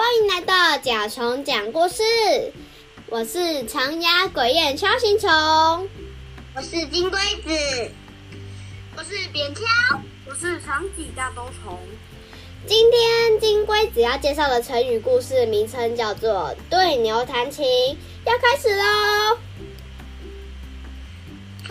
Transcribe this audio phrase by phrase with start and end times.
[0.00, 2.02] 欢迎来到甲虫讲故事，
[3.04, 5.28] 我是长牙鬼燕锹形虫，
[6.56, 7.90] 我是金龟子，
[8.96, 9.60] 我是扁锹，
[10.26, 11.78] 我是长脊大兜虫。
[12.66, 17.66] 今天金龟子要介绍的成语故事名称叫做“对牛弹琴”，
[18.24, 19.29] 要开始喽。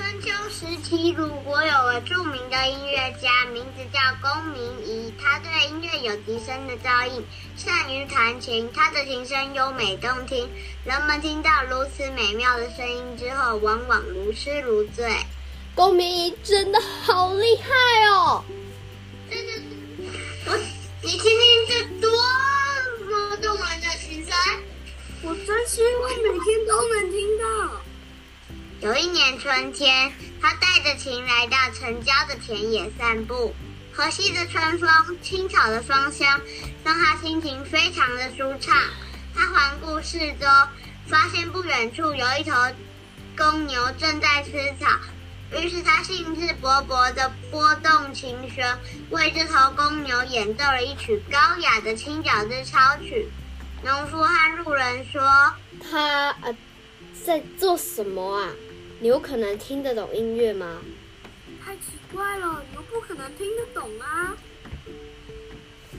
[0.09, 5.13] 春秋时期，鲁国有个著名的音乐家，名字叫公明仪。
[5.21, 7.21] 他对音乐有极深的造诣，
[7.55, 8.67] 善于弹琴。
[8.73, 10.49] 他的琴声优美动听，
[10.83, 15.07] 人们听到如此美妙的声音之后，往往如痴如醉。
[15.75, 17.69] 公明仪真的好厉害
[18.07, 18.43] 哦！
[19.29, 19.51] 真的，
[20.47, 20.57] 我
[21.03, 22.11] 你听听这多
[23.05, 24.33] 么动人的琴声，
[25.21, 27.78] 我真希望每天都能听到。
[28.81, 30.09] 有一年春天，
[30.41, 33.53] 他带着琴来到城郊的田野散步。
[33.91, 34.89] 和煦的春风、
[35.21, 36.39] 青草的芳香，
[36.85, 38.73] 让他心情非常的舒畅。
[39.35, 40.47] 他环顾四周，
[41.05, 42.53] 发现不远处有一头
[43.37, 44.87] 公牛正在吃草。
[45.51, 48.77] 于是他兴致勃勃地拨动琴弦，
[49.09, 53.27] 为这头公牛演奏了一曲高雅的青角之超曲。
[53.83, 55.21] 农夫和路人说
[55.91, 56.55] ：“他呃，
[57.25, 58.49] 在做什么啊？”
[59.01, 60.81] 牛可能听得懂音乐吗？
[61.63, 64.35] 太奇怪了，牛不可能听得懂啊！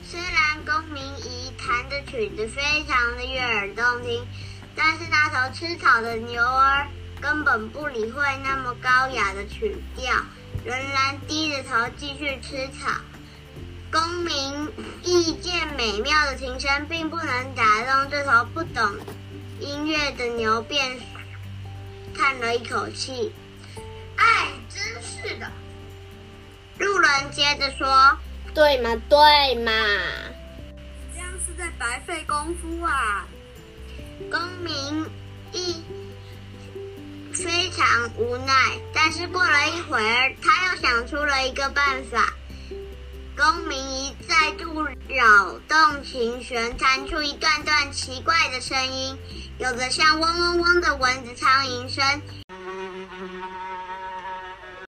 [0.03, 4.23] 虽然公明仪弹的曲子非常的悦耳动听，
[4.75, 6.87] 但是那头吃草的牛儿
[7.19, 10.13] 根本不理会那么高雅的曲调，
[10.63, 13.01] 仍然低着头继续吃草。
[13.91, 14.71] 公明
[15.03, 18.95] 意见美妙的琴声并不能打动这头不懂
[19.59, 20.99] 音乐的牛，便。
[22.15, 23.31] 叹了一口气，
[24.15, 25.51] 哎，真是的。
[26.79, 28.17] 路人接着说
[28.53, 29.71] ：“对嘛，对嘛，
[31.13, 33.27] 这样是在白费功夫啊。”
[34.29, 35.09] 公明
[35.51, 35.83] 一
[37.33, 38.53] 非常无奈，
[38.93, 42.33] 但是过了一会儿，他又想出了一个办法。
[43.35, 43.80] 公明
[45.21, 49.15] 扰动琴弦，弹出一段段奇怪的声音，
[49.59, 52.03] 有的像嗡嗡嗡的蚊子、苍蝇声，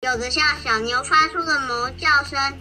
[0.01, 2.57] 有的像小牛发出的哞叫声。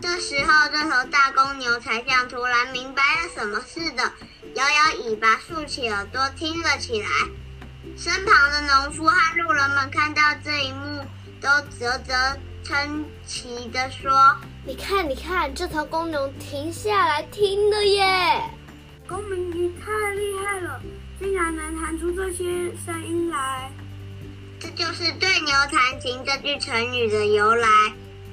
[0.00, 4.10] 这时候，这头大公牛才像突然明白了什么似的，
[4.54, 7.08] 摇摇尾巴，竖起耳朵听了起来。
[7.98, 11.04] 身旁的农夫和路人们看到这一幕，
[11.42, 11.48] 都
[11.78, 12.14] 啧啧。
[12.72, 14.10] 称奇的说
[14.64, 18.42] ：“你看，你看，这头公牛停下来听了耶！
[19.06, 20.80] 公明鱼太厉害了，
[21.18, 23.70] 竟然能弹出这些声音来。
[24.58, 27.68] 这就是‘对牛弹琴’这句成语的由来，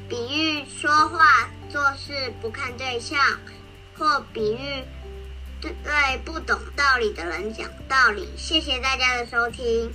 [0.08, 3.20] 比喻说话做事不看对象，
[3.98, 4.86] 或比喻
[5.62, 8.30] 对不懂道理的人讲道理。
[8.38, 9.92] 谢谢大家的收听。”